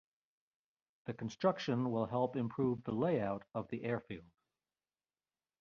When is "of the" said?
3.53-3.83